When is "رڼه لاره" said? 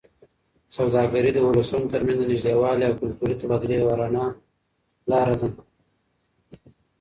3.99-5.35